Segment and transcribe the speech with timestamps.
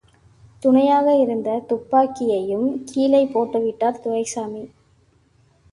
[0.63, 4.63] துணையாக இருந்த துப்பாக்கியையும் கீழே போட்டுவிட்டார் துரைசாமி.